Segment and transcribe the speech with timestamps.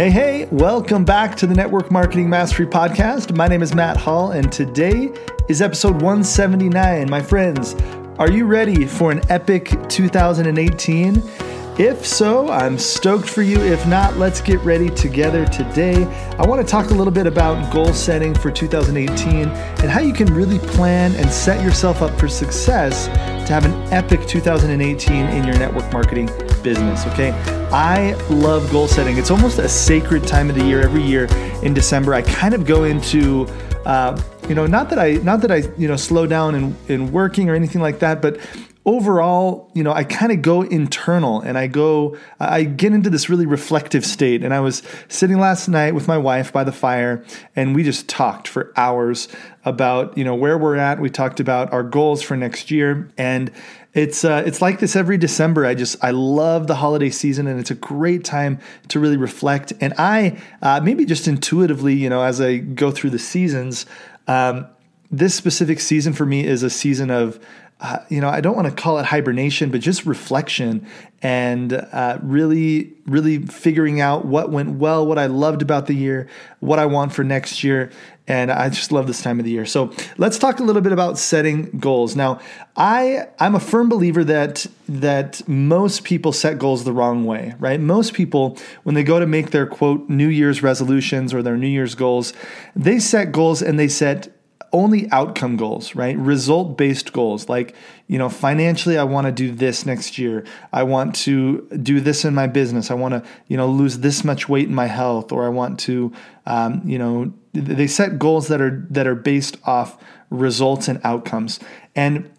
[0.00, 3.36] Hey, hey, welcome back to the Network Marketing Mastery Podcast.
[3.36, 5.12] My name is Matt Hall, and today
[5.46, 7.10] is episode 179.
[7.10, 7.74] My friends,
[8.18, 11.22] are you ready for an epic 2018?
[11.78, 13.60] If so, I'm stoked for you.
[13.60, 16.06] If not, let's get ready together today.
[16.38, 20.14] I want to talk a little bit about goal setting for 2018 and how you
[20.14, 23.04] can really plan and set yourself up for success
[23.46, 26.30] to have an epic 2018 in your network marketing
[26.62, 27.30] business, okay?
[27.72, 29.16] I love goal setting.
[29.16, 30.80] It's almost a sacred time of the year.
[30.80, 31.26] Every year
[31.62, 33.46] in December, I kind of go into
[33.84, 37.12] uh, you know, not that I not that I you know slow down in in
[37.12, 38.38] working or anything like that, but
[38.86, 43.28] overall, you know, I kind of go internal and I go, I get into this
[43.28, 44.42] really reflective state.
[44.42, 48.08] And I was sitting last night with my wife by the fire and we just
[48.08, 49.28] talked for hours
[49.66, 50.98] about, you know, where we're at.
[50.98, 53.10] We talked about our goals for next year.
[53.18, 53.50] And
[53.92, 55.66] it's uh, it's like this every December.
[55.66, 59.72] I just I love the holiday season, and it's a great time to really reflect.
[59.80, 63.86] And I uh, maybe just intuitively, you know, as I go through the seasons,
[64.28, 64.68] um,
[65.10, 67.40] this specific season for me is a season of
[67.80, 70.86] uh, you know, I don't want to call it hibernation, but just reflection
[71.22, 76.28] and uh, really, really figuring out what went well, what I loved about the year,
[76.60, 77.90] what I want for next year.
[78.28, 79.64] And I just love this time of the year.
[79.64, 82.14] So let's talk a little bit about setting goals.
[82.14, 82.38] Now,
[82.76, 87.80] I I'm a firm believer that that most people set goals the wrong way, right?
[87.80, 91.66] Most people, when they go to make their quote New Year's resolutions or their New
[91.66, 92.34] Year's goals,
[92.76, 94.28] they set goals and they set
[94.72, 96.16] only outcome goals, right?
[96.16, 97.48] Result based goals.
[97.48, 97.74] Like,
[98.06, 100.44] you know, financially, I want to do this next year.
[100.72, 102.90] I want to do this in my business.
[102.90, 105.78] I want to, you know, lose this much weight in my health, or I want
[105.80, 106.12] to,
[106.46, 109.96] um, you know, they set goals that are that are based off
[110.30, 111.58] results and outcomes.
[111.96, 112.30] And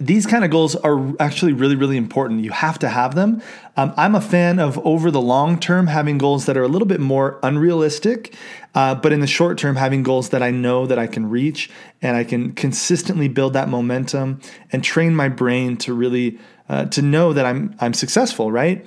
[0.00, 2.42] these kind of goals are actually really, really important.
[2.42, 3.42] You have to have them.
[3.76, 6.88] Um, I'm a fan of over the long term having goals that are a little
[6.88, 8.34] bit more unrealistic,
[8.74, 11.70] uh, but in the short term having goals that I know that I can reach
[12.00, 14.40] and I can consistently build that momentum
[14.72, 16.38] and train my brain to really
[16.70, 18.86] uh, to know that I'm I'm successful, right?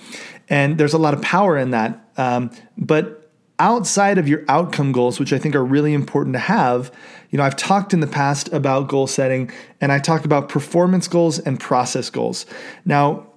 [0.50, 2.00] And there's a lot of power in that.
[2.18, 3.23] Um, but
[3.60, 6.92] outside of your outcome goals, which I think are really important to have,
[7.30, 11.08] you know, I've talked in the past about goal setting and I talk about performance
[11.08, 12.46] goals and process goals.
[12.86, 13.28] Now,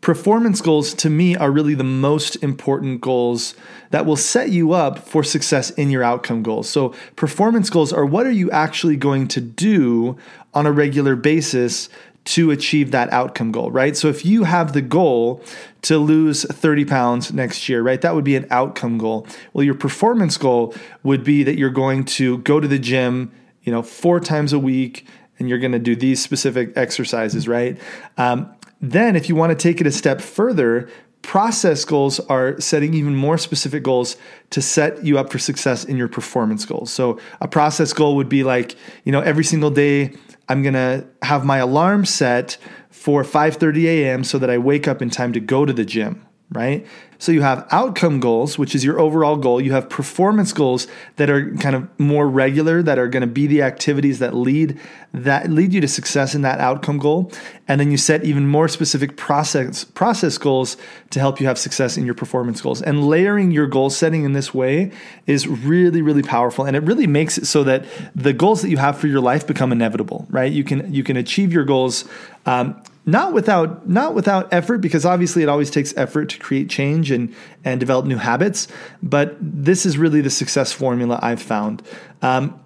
[0.00, 3.54] performance goals to me are really the most important goals
[3.90, 6.68] that will set you up for success in your outcome goals.
[6.68, 10.16] So, performance goals are what are you actually going to do
[10.54, 11.88] on a regular basis
[12.24, 13.96] to achieve that outcome goal, right?
[13.96, 15.42] So if you have the goal
[15.82, 19.26] to lose 30 pounds next year, right, that would be an outcome goal.
[19.52, 23.32] Well, your performance goal would be that you're going to go to the gym,
[23.62, 25.06] you know, four times a week,
[25.38, 27.78] and you're going to do these specific exercises, right?
[28.18, 30.88] Um, then, if you want to take it a step further,
[31.22, 34.16] process goals are setting even more specific goals
[34.50, 36.90] to set you up for success in your performance goals.
[36.90, 40.12] So, a process goal would be like, you know, every single day
[40.50, 42.58] I'm going to have my alarm set
[42.90, 44.24] for 5:30 a.m.
[44.24, 46.86] so that I wake up in time to go to the gym, right?
[47.18, 49.60] So you have outcome goals, which is your overall goal.
[49.60, 53.46] You have performance goals that are kind of more regular, that are going to be
[53.46, 54.78] the activities that lead
[55.12, 57.30] that lead you to success in that outcome goal.
[57.68, 60.76] And then you set even more specific process process goals
[61.10, 62.80] to help you have success in your performance goals.
[62.80, 64.90] And layering your goal setting in this way
[65.26, 66.64] is really, really powerful.
[66.64, 67.84] And it really makes it so that
[68.14, 70.50] the goals that you have for your life become inevitable, right?
[70.50, 72.06] You can you can achieve your goals
[72.46, 77.10] um, not without not without effort because obviously it always takes effort to create change
[77.10, 77.34] and
[77.64, 78.68] and develop new habits
[79.02, 81.82] but this is really the success formula i've found.
[82.22, 82.60] Um,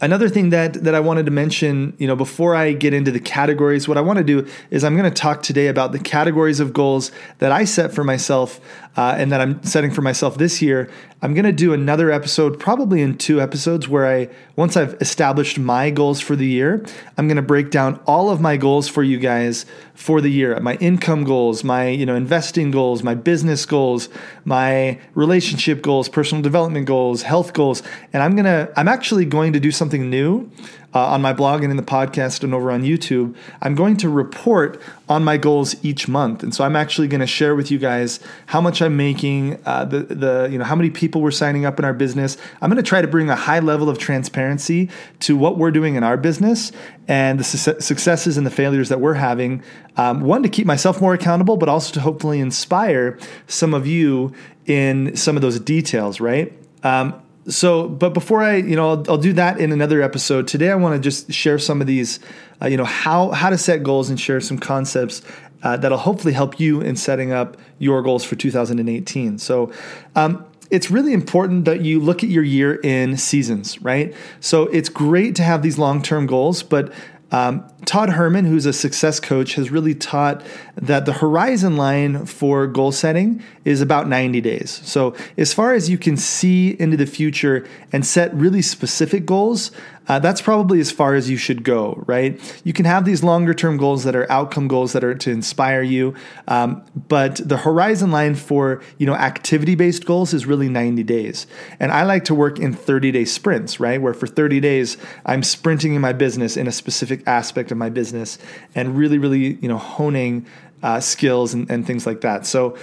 [0.00, 3.20] another thing that that I wanted to mention, you know, before I get into the
[3.20, 6.60] categories, what I want to do is I'm going to talk today about the categories
[6.60, 8.60] of goals that I set for myself
[8.98, 10.90] uh, and that I'm setting for myself this year.
[11.22, 15.58] I'm going to do another episode, probably in two episodes, where I once I've established
[15.58, 16.84] my goals for the year,
[17.16, 20.58] I'm going to break down all of my goals for you guys for the year.
[20.60, 24.08] My income goals, my you know investing goals, my business goals,
[24.44, 27.82] my relationship goals, personal development goals, health goals,
[28.12, 30.50] and I'm gonna I'm actually going to do something new
[30.94, 34.08] uh, on my blog and in the podcast and over on YouTube, I'm going to
[34.08, 36.42] report on my goals each month.
[36.42, 39.84] And so I'm actually going to share with you guys how much I'm making, uh,
[39.84, 42.38] the the you know how many people we're signing up in our business.
[42.62, 44.88] I'm going to try to bring a high level of transparency
[45.20, 46.72] to what we're doing in our business
[47.06, 49.62] and the su- successes and the failures that we're having.
[49.96, 54.32] Um, one to keep myself more accountable, but also to hopefully inspire some of you
[54.64, 56.18] in some of those details.
[56.18, 56.52] Right.
[56.82, 60.70] Um, so but before i you know I'll, I'll, do that in another episode today
[60.70, 62.20] i want to just share some of these
[62.62, 65.22] uh, you know how how to set goals and share some concepts
[65.62, 69.38] uh, that'll hopefully help you in setting up your goals for 2018.
[69.38, 69.72] So,
[70.14, 74.14] um, it's really important that you look at your year in seasons, right?
[74.40, 76.92] So it's great to have these long term goals, but
[77.30, 80.42] um, Todd Herman, who's a success coach, has really taught
[80.76, 84.80] that the horizon line for goal setting is about 90 days.
[84.84, 89.70] So, as far as you can see into the future and set really specific goals,
[90.08, 92.40] uh, that's probably as far as you should go, right?
[92.64, 95.82] You can have these longer term goals that are outcome goals that are to inspire
[95.82, 96.14] you,
[96.48, 101.46] um, but the horizon line for you know activity based goals is really 90 days.
[101.78, 104.00] And I like to work in 30 day sprints, right?
[104.00, 104.96] Where for 30 days
[105.26, 108.38] I'm sprinting in my business in a specific aspect of my business
[108.74, 110.46] and really, really you know honing
[110.82, 112.46] uh, skills and, and things like that.
[112.46, 112.76] So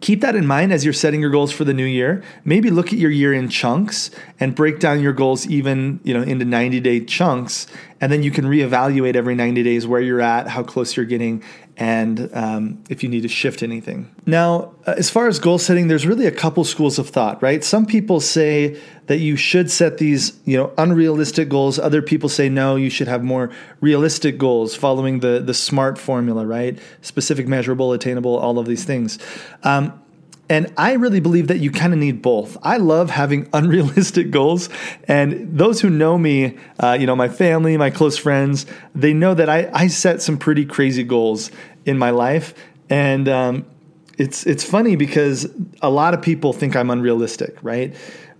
[0.00, 2.22] keep that in mind as you're setting your goals for the new year.
[2.44, 6.22] Maybe look at your year in chunks and break down your goals even, you know,
[6.22, 7.66] into 90 day chunks.
[8.00, 11.42] And then you can reevaluate every 90 days where you're at, how close you're getting,
[11.78, 14.12] and um, if you need to shift anything.
[14.26, 17.62] Now, uh, as far as goal setting, there's really a couple schools of thought, right?
[17.62, 18.76] Some people say
[19.06, 21.78] that you should set these, you know, unrealistic goals.
[21.78, 26.44] Other people say no, you should have more realistic goals, following the the SMART formula,
[26.44, 26.78] right?
[27.00, 29.18] Specific, measurable, attainable, all of these things.
[29.62, 30.02] Um,
[30.50, 32.56] and I really believe that you kind of need both.
[32.62, 34.68] I love having unrealistic goals.
[35.06, 39.34] And those who know me, uh, you know, my family, my close friends, they know
[39.34, 41.50] that I, I set some pretty crazy goals
[41.84, 42.54] in my life.
[42.88, 43.66] And um,
[44.16, 45.46] it's, it's funny because
[45.82, 47.94] a lot of people think I'm unrealistic, right?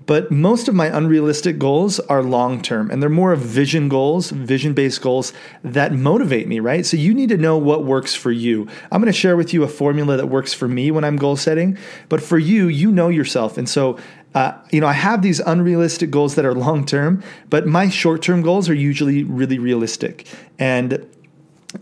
[0.08, 4.30] But most of my unrealistic goals are long term and they're more of vision goals,
[4.30, 6.86] vision based goals that motivate me, right?
[6.86, 8.66] So you need to know what works for you.
[8.90, 11.36] I'm going to share with you a formula that works for me when I'm goal
[11.36, 11.76] setting,
[12.08, 13.58] but for you, you know yourself.
[13.58, 13.98] And so
[14.34, 18.22] uh, you know, I have these unrealistic goals that are long term, but my short
[18.22, 20.26] term goals are usually really realistic.
[20.58, 21.06] And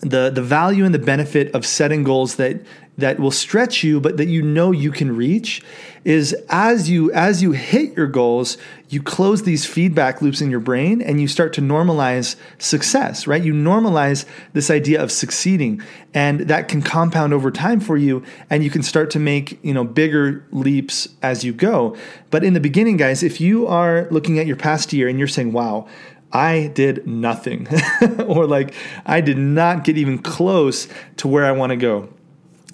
[0.00, 2.60] the the value and the benefit of setting goals that
[2.98, 5.62] that will stretch you but that you know you can reach
[6.04, 8.56] is as you as you hit your goals
[8.88, 13.42] you close these feedback loops in your brain and you start to normalize success right?
[13.42, 15.82] You normalize this idea of succeeding
[16.14, 19.74] and that can compound over time for you and you can start to make you
[19.74, 21.96] know bigger leaps as you go.
[22.30, 25.28] But in the beginning guys if you are looking at your past year and you're
[25.28, 25.86] saying wow
[26.36, 27.66] I did nothing,
[28.26, 28.74] or like
[29.06, 30.86] I did not get even close
[31.16, 32.08] to where I want to go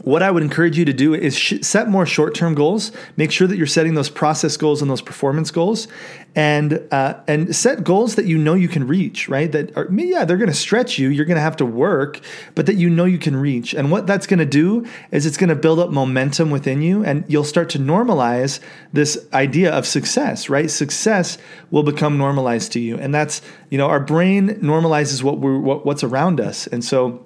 [0.04, 2.90] what I would encourage you to do is sh- set more short term goals.
[3.16, 5.86] Make sure that you're setting those process goals and those performance goals,
[6.34, 9.28] and uh, and set goals that you know you can reach.
[9.28, 9.50] Right?
[9.50, 11.08] That are yeah, they're going to stretch you.
[11.08, 12.20] You're going to have to work,
[12.54, 13.74] but that you know you can reach.
[13.74, 17.04] And what that's going to do is it's going to build up momentum within you,
[17.04, 18.58] and you'll start to normalize
[18.92, 20.48] this idea of success.
[20.48, 20.70] Right?
[20.70, 21.38] Success
[21.70, 23.40] will become normalized to you, and that's
[23.70, 27.22] you know our brain normalizes what we're what, what's around us, and so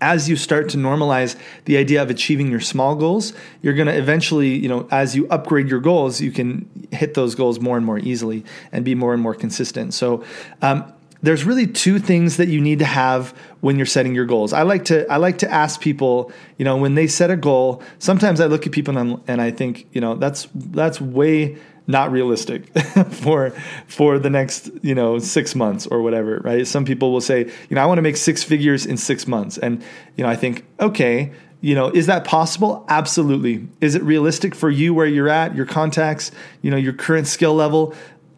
[0.00, 3.96] as you start to normalize the idea of achieving your small goals, you're going to
[3.96, 7.84] eventually, you know, as you upgrade your goals, you can hit those goals more and
[7.84, 9.94] more easily and be more and more consistent.
[9.94, 10.24] So,
[10.62, 10.92] um,
[11.22, 13.30] there's really two things that you need to have
[13.60, 14.52] when you're setting your goals.
[14.52, 17.82] I like to I like to ask people, you know, when they set a goal.
[17.98, 22.12] Sometimes I look at people and, and I think, you know, that's that's way not
[22.12, 22.68] realistic
[23.10, 23.50] for
[23.88, 26.66] for the next you know six months or whatever right?
[26.66, 29.58] Some people will say you know i want to make six figures in six months.
[29.58, 29.82] And
[30.16, 32.84] you know i think okay you know is that possible?
[32.88, 33.66] Absolutely.
[33.80, 36.30] Is it realistic for you where you're at your contacts
[36.62, 37.94] you know your current skill level?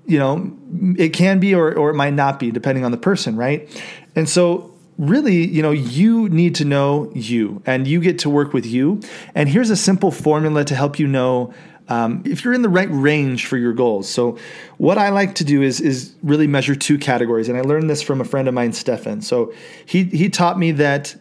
[0.06, 0.56] You know
[0.96, 3.68] it can be or, or it might not be depending on the person right?
[4.16, 8.52] And so really, you know, you need to know you and you get to work
[8.52, 9.00] with you.
[9.34, 11.52] And here's a simple formula to help you know
[11.90, 14.08] um, if you're in the right range for your goals.
[14.08, 14.38] So,
[14.78, 18.00] what I like to do is is really measure two categories, and I learned this
[18.00, 19.20] from a friend of mine, Stefan.
[19.20, 19.52] So
[19.84, 21.16] he he taught me that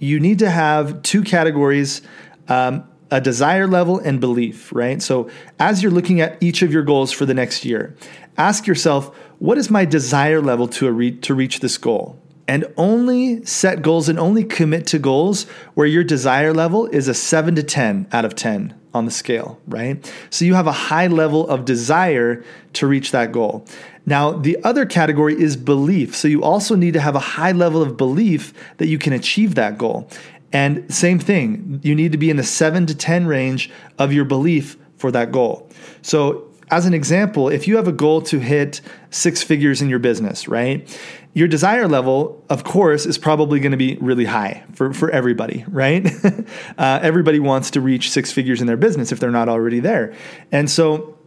[0.00, 2.02] you need to have two categories.
[2.48, 5.02] Um, a desire level and belief, right?
[5.02, 7.96] So, as you're looking at each of your goals for the next year,
[8.38, 12.16] ask yourself, what is my desire level to, re- to reach this goal?
[12.50, 17.14] And only set goals and only commit to goals where your desire level is a
[17.14, 20.12] 7 to 10 out of 10 on the scale, right?
[20.30, 22.42] So you have a high level of desire
[22.72, 23.64] to reach that goal.
[24.04, 26.16] Now, the other category is belief.
[26.16, 29.54] So you also need to have a high level of belief that you can achieve
[29.54, 30.10] that goal.
[30.52, 34.24] And same thing, you need to be in the 7 to 10 range of your
[34.24, 35.70] belief for that goal.
[36.02, 39.98] So as an example, if you have a goal to hit six figures in your
[39.98, 40.88] business, right?
[41.34, 45.64] Your desire level, of course, is probably going to be really high for, for everybody,
[45.68, 46.06] right?
[46.78, 50.14] uh, everybody wants to reach six figures in their business if they're not already there.
[50.52, 51.18] And so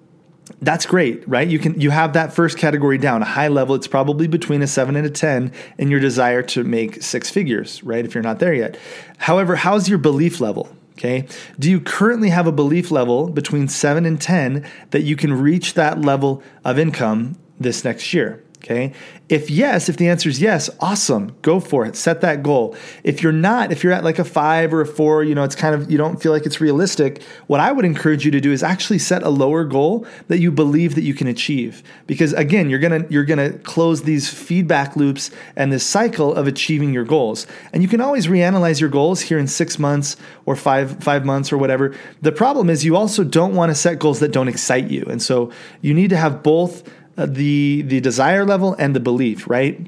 [0.62, 1.47] that's great, right?
[1.47, 3.21] You can you have that first category down.
[3.21, 6.63] A high level, it's probably between a 7 and a 10 in your desire to
[6.63, 8.03] make six figures, right?
[8.03, 8.77] If you're not there yet.
[9.17, 10.69] However, how's your belief level?
[10.93, 11.27] Okay.
[11.57, 15.73] Do you currently have a belief level between 7 and 10 that you can reach
[15.73, 18.43] that level of income this next year?
[18.63, 18.93] Okay.
[19.27, 21.36] If yes, if the answer is yes, awesome.
[21.41, 21.98] Go for it.
[21.98, 22.77] Set that goal.
[23.03, 25.55] If you're not, if you're at like a five or a four, you know, it's
[25.55, 27.22] kind of, you don't feel like it's realistic.
[27.48, 30.50] What I would encourage you to do is actually set a lower goal that you
[30.50, 31.84] believe that you can achieve.
[32.08, 36.34] Because again, you're going to, you're going to close these feedback loops and this cycle
[36.34, 37.46] of achieving your goals.
[37.74, 40.15] And you can always reanalyze your goals here in six months
[40.46, 41.93] or five, five months or whatever.
[42.22, 45.03] The problem is you also don't want to set goals that don't excite you.
[45.10, 45.51] And so
[45.82, 49.88] you need to have both the the desire level and the belief, right?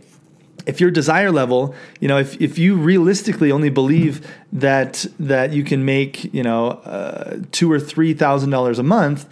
[0.65, 5.63] If your desire level, you know, if, if you realistically only believe that that you
[5.63, 9.27] can make, you know, uh, two or three thousand dollars a month,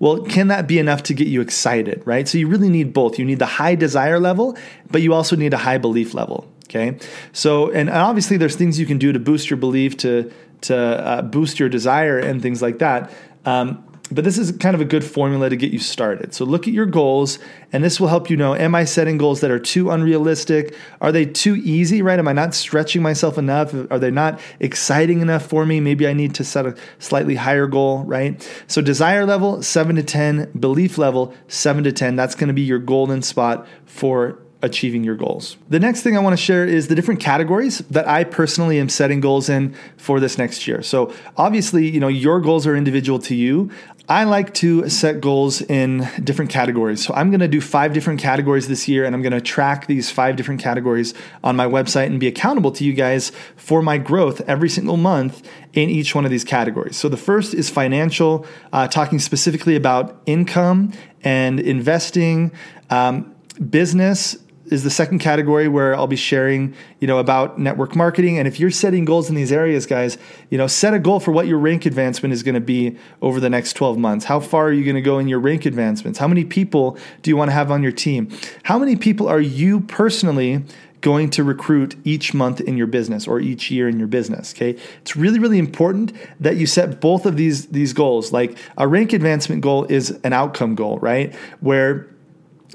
[0.00, 2.26] well, can that be enough to get you excited, right?
[2.26, 3.18] So you really need both.
[3.18, 4.56] You need the high desire level,
[4.90, 6.48] but you also need a high belief level.
[6.64, 6.98] Okay,
[7.32, 10.32] so and obviously there's things you can do to boost your belief, to
[10.62, 13.12] to uh, boost your desire, and things like that.
[13.44, 16.34] Um, but this is kind of a good formula to get you started.
[16.34, 17.38] So look at your goals,
[17.72, 20.76] and this will help you know Am I setting goals that are too unrealistic?
[21.00, 22.18] Are they too easy, right?
[22.18, 23.74] Am I not stretching myself enough?
[23.90, 25.80] Are they not exciting enough for me?
[25.80, 28.46] Maybe I need to set a slightly higher goal, right?
[28.66, 32.16] So desire level, seven to 10, belief level, seven to 10.
[32.16, 35.56] That's to be your golden spot for achieving your goals.
[35.68, 38.88] The next thing I want to share is the different categories that I personally am
[38.88, 40.82] setting goals in for this next year.
[40.82, 43.70] So obviously, you know, your goals are individual to you.
[44.08, 47.04] I like to set goals in different categories.
[47.04, 49.86] So I'm going to do five different categories this year, and I'm going to track
[49.86, 53.98] these five different categories on my website and be accountable to you guys for my
[53.98, 56.96] growth every single month in each one of these categories.
[56.96, 60.92] So the first is financial, uh, talking specifically about income
[61.22, 62.50] and investing,
[62.90, 63.34] um,
[63.70, 68.38] business, is the second category where I'll be sharing, you know, about network marketing.
[68.38, 70.18] And if you're setting goals in these areas, guys,
[70.50, 73.40] you know, set a goal for what your rank advancement is going to be over
[73.40, 74.24] the next 12 months.
[74.24, 76.18] How far are you going to go in your rank advancements?
[76.18, 78.30] How many people do you want to have on your team?
[78.62, 80.64] How many people are you personally
[81.00, 84.80] going to recruit each month in your business or each year in your business okay
[85.00, 89.12] it's really really important that you set both of these these goals like a rank
[89.12, 92.08] advancement goal is an outcome goal right where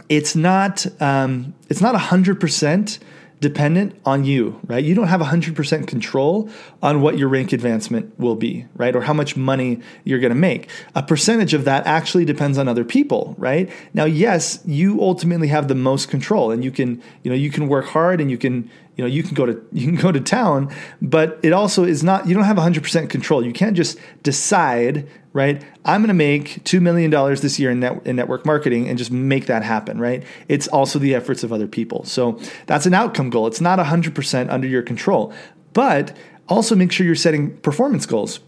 [0.09, 2.99] it's not um, it's not hundred percent
[3.39, 4.83] dependent on you, right?
[4.83, 6.49] You don't have 100% control
[6.81, 8.95] on what your rank advancement will be, right?
[8.95, 10.69] Or how much money you're going to make.
[10.95, 13.69] A percentage of that actually depends on other people, right?
[13.93, 17.67] Now, yes, you ultimately have the most control and you can, you know, you can
[17.67, 20.19] work hard and you can, you know, you can go to you can go to
[20.19, 23.45] town, but it also is not you don't have 100% control.
[23.45, 25.63] You can't just decide right?
[25.85, 29.11] I'm going to make $2 million this year in, net, in network marketing and just
[29.11, 30.23] make that happen, right?
[30.47, 32.03] It's also the efforts of other people.
[32.05, 33.45] So that's an outcome goal.
[33.45, 35.31] It's not 100% under your control,
[35.73, 36.17] but
[36.49, 38.39] also make sure you're setting performance goals.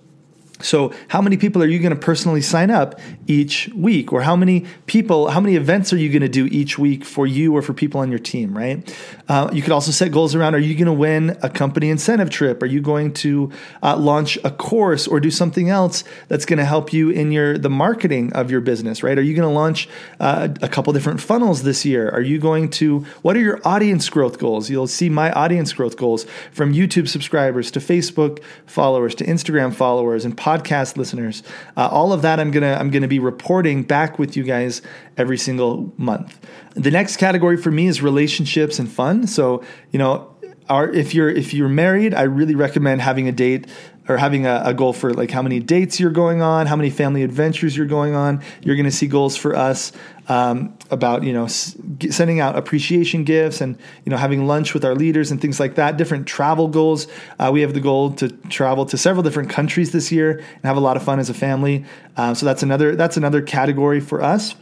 [0.61, 4.11] So, how many people are you going to personally sign up each week?
[4.11, 7.25] Or how many people, how many events are you going to do each week for
[7.25, 8.93] you or for people on your team, right?
[9.29, 12.29] Uh, you could also set goals around are you going to win a company incentive
[12.29, 12.61] trip?
[12.61, 13.51] Are you going to
[13.81, 17.57] uh, launch a course or do something else that's going to help you in your
[17.57, 19.17] the marketing of your business, right?
[19.17, 19.87] Are you going to launch
[20.19, 22.09] uh, a couple different funnels this year?
[22.09, 24.69] Are you going to, what are your audience growth goals?
[24.69, 30.25] You'll see my audience growth goals from YouTube subscribers to Facebook followers to Instagram followers
[30.25, 31.43] and podcast listeners.
[31.77, 34.81] Uh, all of that I'm gonna I'm gonna be reporting back with you guys
[35.17, 36.39] every single month.
[36.73, 39.27] The next category for me is relationships and fun.
[39.27, 40.35] So you know,
[40.67, 43.67] our, if you're if you're married, I really recommend having a date
[44.07, 46.89] or having a, a, goal for like how many dates you're going on, how many
[46.89, 48.41] family adventures you're going on.
[48.63, 49.91] You're going to see goals for us
[50.29, 51.75] um, about you know s-
[52.11, 55.75] sending out appreciation gifts and you know having lunch with our leaders and things like
[55.75, 55.97] that.
[55.97, 57.07] Different travel goals.
[57.39, 60.77] Uh, we have the goal to travel to several different countries this year and have
[60.77, 61.83] a lot of fun as a family.
[62.15, 64.55] Um, so that's another that's another category for us.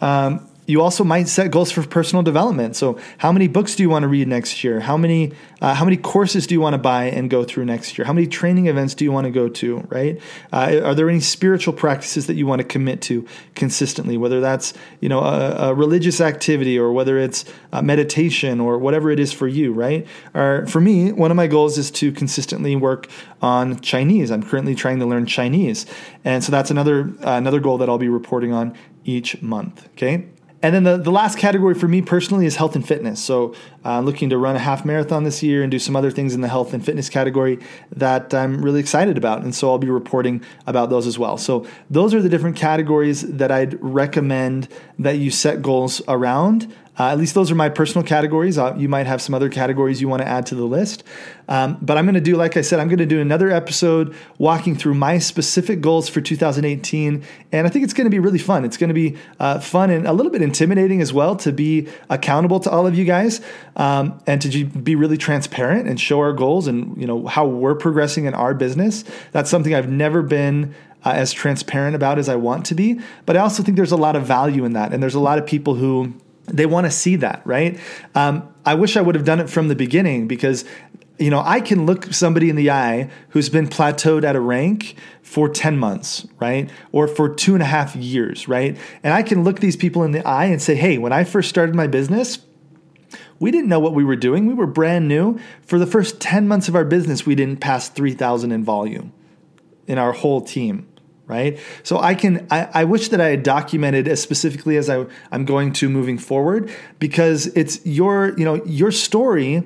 [0.00, 2.74] Um, you also might set goals for personal development.
[2.76, 4.80] So, how many books do you want to read next year?
[4.80, 7.98] How many uh, how many courses do you want to buy and go through next
[7.98, 8.06] year?
[8.06, 9.78] How many training events do you want to go to?
[9.90, 10.20] Right?
[10.52, 14.16] Uh, are there any spiritual practices that you want to commit to consistently?
[14.16, 17.44] Whether that's you know a, a religious activity or whether it's
[17.82, 19.72] meditation or whatever it is for you.
[19.72, 20.06] Right?
[20.32, 23.08] Or for me, one of my goals is to consistently work
[23.42, 24.30] on Chinese.
[24.30, 25.84] I'm currently trying to learn Chinese,
[26.24, 29.86] and so that's another uh, another goal that I'll be reporting on each month.
[29.92, 30.26] Okay.
[30.64, 33.22] And then the, the last category for me personally is health and fitness.
[33.22, 36.34] So, uh, looking to run a half marathon this year and do some other things
[36.34, 37.58] in the health and fitness category
[37.92, 39.42] that I'm really excited about.
[39.42, 41.36] And so, I'll be reporting about those as well.
[41.36, 46.72] So, those are the different categories that I'd recommend that you set goals around.
[46.98, 48.56] Uh, at least those are my personal categories.
[48.56, 51.02] Uh, you might have some other categories you want to add to the list.
[51.48, 54.14] Um, but I'm going to do, like I said, I'm going to do another episode
[54.38, 57.24] walking through my specific goals for 2018.
[57.50, 58.64] And I think it's going to be really fun.
[58.64, 61.88] It's going to be uh, fun and a little bit intimidating as well to be
[62.08, 63.40] accountable to all of you guys
[63.76, 67.74] um, and to be really transparent and show our goals and you know how we're
[67.74, 69.04] progressing in our business.
[69.32, 73.00] That's something I've never been uh, as transparent about as I want to be.
[73.26, 74.92] But I also think there's a lot of value in that.
[74.92, 76.14] And there's a lot of people who
[76.46, 77.78] they want to see that, right?
[78.14, 80.64] Um, I wish I would have done it from the beginning because
[81.16, 84.96] you know, I can look somebody in the eye who's been plateaued at a rank
[85.22, 86.68] for 10 months, right?
[86.90, 88.76] Or for two and a half years, right?
[89.02, 91.48] And I can look these people in the eye and say, hey, when I first
[91.48, 92.38] started my business,
[93.38, 94.46] we didn't know what we were doing.
[94.46, 95.38] We were brand new.
[95.62, 99.12] For the first 10 months of our business, we didn't pass 3,000 in volume
[99.86, 100.88] in our whole team
[101.26, 101.58] right?
[101.82, 105.44] So I can I, I, wish that I had documented as specifically as I, I'm
[105.44, 109.64] going to moving forward because it's your you know your story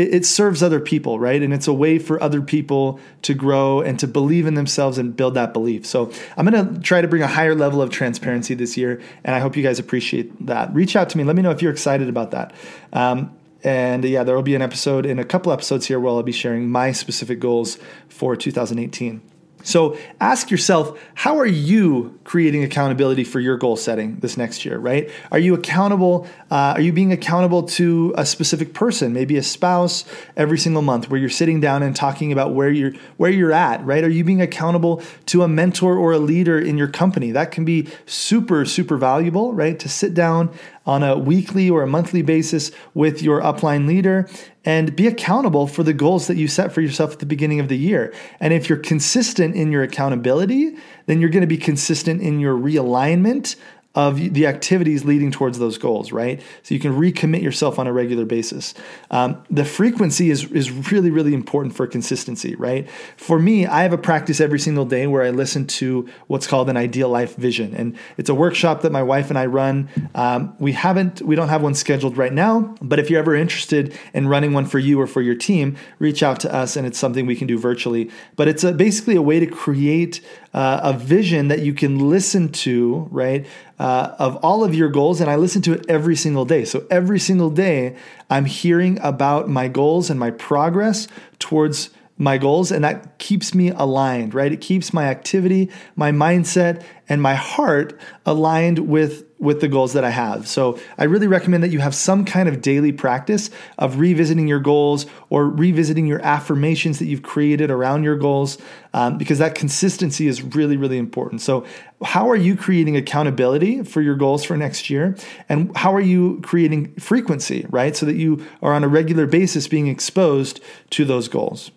[0.00, 1.42] it, it serves other people right?
[1.42, 5.14] And it's a way for other people to grow and to believe in themselves and
[5.14, 5.86] build that belief.
[5.86, 9.34] So i'm going to try to bring a higher level of transparency this year and
[9.34, 10.72] i hope you guys appreciate that.
[10.74, 11.24] Reach out to me.
[11.24, 12.52] Let me know if you're excited about that.
[12.92, 16.22] Um, and yeah, there will be an episode in a couple episodes here where I'll
[16.22, 17.78] be sharing my specific goals
[18.08, 19.20] for 2018.
[19.62, 24.78] So ask yourself, how are you creating accountability for your goal setting this next year,
[24.78, 25.10] right?
[25.30, 26.26] Are you accountable?
[26.50, 30.04] Uh, are you being accountable to a specific person, maybe a spouse,
[30.36, 33.84] every single month, where you're sitting down and talking about where you're where you're at,
[33.84, 34.04] right?
[34.04, 37.30] Are you being accountable to a mentor or a leader in your company?
[37.32, 39.78] That can be super, super valuable, right?
[39.78, 40.50] To sit down
[40.90, 44.28] on a weekly or a monthly basis with your upline leader
[44.64, 47.68] and be accountable for the goals that you set for yourself at the beginning of
[47.68, 48.12] the year.
[48.40, 52.56] And if you're consistent in your accountability, then you're going to be consistent in your
[52.56, 53.54] realignment
[53.96, 56.40] of the activities leading towards those goals, right?
[56.62, 58.72] So you can recommit yourself on a regular basis.
[59.10, 62.88] Um, the frequency is is really really important for consistency, right?
[63.16, 66.70] For me, I have a practice every single day where I listen to what's called
[66.70, 69.88] an ideal life vision, and it's a workshop that my wife and I run.
[70.14, 73.98] Um, we haven't we don't have one scheduled right now, but if you're ever interested
[74.14, 76.98] in running one for you or for your team, reach out to us, and it's
[76.98, 78.08] something we can do virtually.
[78.36, 80.20] But it's a, basically a way to create
[80.52, 83.46] uh, a vision that you can listen to, right?
[83.80, 86.66] uh, of all of your goals, and I listen to it every single day.
[86.66, 87.96] So every single day,
[88.28, 91.08] I'm hearing about my goals and my progress
[91.38, 91.88] towards
[92.20, 94.52] my goals, and that keeps me aligned, right?
[94.52, 100.04] It keeps my activity, my mindset, and my heart aligned with with the goals that
[100.04, 100.46] I have.
[100.46, 104.60] So I really recommend that you have some kind of daily practice of revisiting your
[104.60, 108.58] goals or revisiting your affirmations that you've created around your goals,
[108.92, 111.40] um, because that consistency is really, really important.
[111.40, 111.64] So,
[112.04, 115.16] how are you creating accountability for your goals for next year?
[115.48, 117.96] And how are you creating frequency, right?
[117.96, 121.70] So that you are on a regular basis being exposed to those goals.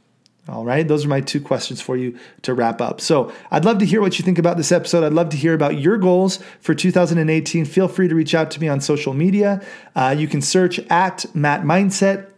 [0.50, 3.00] All right, those are my two questions for you to wrap up.
[3.00, 5.06] So, I'd love to hear what you think about this episode.
[5.06, 7.64] I'd love to hear about your goals for 2018.
[7.64, 9.64] Feel free to reach out to me on social media.
[9.96, 12.30] Uh, you can search at Matt Mindset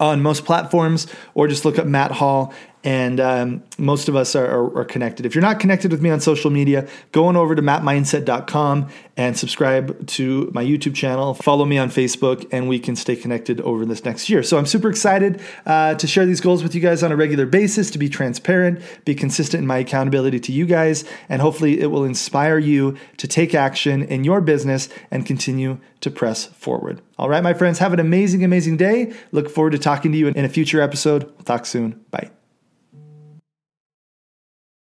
[0.00, 2.52] on most platforms or just look up Matt Hall
[2.88, 5.26] and um, most of us are, are, are, connected.
[5.26, 9.38] If you're not connected with me on social media, go on over to mattmindset.com and
[9.38, 11.34] subscribe to my YouTube channel.
[11.34, 14.42] Follow me on Facebook, and we can stay connected over this next year.
[14.42, 17.44] So I'm super excited uh, to share these goals with you guys on a regular
[17.44, 21.90] basis, to be transparent, be consistent in my accountability to you guys, and hopefully it
[21.90, 27.02] will inspire you to take action in your business and continue to press forward.
[27.18, 29.12] All right, my friends, have an amazing, amazing day.
[29.30, 31.24] Look forward to talking to you in a future episode.
[31.24, 32.02] We'll talk soon.
[32.10, 32.30] Bye.